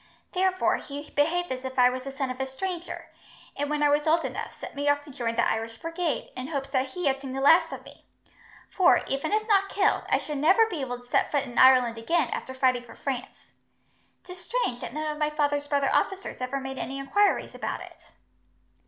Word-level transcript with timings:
Therefore, 0.33 0.77
he 0.77 1.11
behaved 1.11 1.51
as 1.51 1.63
if 1.63 1.77
I 1.77 1.91
was 1.91 2.05
the 2.05 2.11
son 2.11 2.31
of 2.31 2.39
a 2.39 2.47
stranger, 2.47 3.09
and 3.55 3.69
when 3.69 3.83
I 3.83 3.89
was 3.89 4.07
old 4.07 4.25
enough, 4.25 4.51
sent 4.55 4.73
me 4.73 4.89
off 4.89 5.03
to 5.03 5.11
join 5.11 5.35
the 5.35 5.47
Irish 5.47 5.77
Brigade, 5.77 6.31
in 6.35 6.47
hopes 6.47 6.71
that 6.71 6.87
he 6.87 7.05
had 7.05 7.19
seen 7.21 7.33
the 7.33 7.39
last 7.39 7.71
of 7.71 7.85
me; 7.85 8.03
for, 8.71 9.01
even 9.05 9.31
if 9.31 9.47
not 9.47 9.69
killed, 9.69 10.01
I 10.09 10.17
should 10.17 10.39
never 10.39 10.65
be 10.65 10.81
able 10.81 10.97
to 11.01 11.05
set 11.11 11.29
foot 11.31 11.43
in 11.43 11.59
Ireland 11.59 11.99
again 11.99 12.29
after 12.29 12.55
fighting 12.55 12.81
for 12.81 12.95
France. 12.95 13.51
'Tis 14.23 14.43
strange 14.43 14.81
that 14.81 14.95
none 14.95 15.05
of 15.05 15.19
my 15.19 15.29
father's 15.29 15.67
brother 15.67 15.93
officers 15.93 16.41
ever 16.41 16.59
made 16.59 16.79
any 16.79 16.97
enquiries 16.97 17.53
about 17.53 17.81
it." 17.81 18.09